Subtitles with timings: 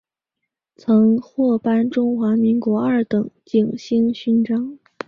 [0.77, 4.79] 曾获颁中华民国二等景星勋章。